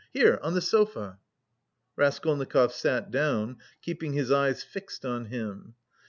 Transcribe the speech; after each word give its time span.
Here, 0.13 0.39
on 0.41 0.55
the 0.55 0.61
sofa." 0.61 1.19
Raskolnikov 1.95 2.73
sat 2.73 3.11
down, 3.11 3.57
keeping 3.83 4.13
his 4.13 4.31
eyes 4.31 4.63
fixed 4.63 5.05
on 5.05 5.25
him. 5.25 5.75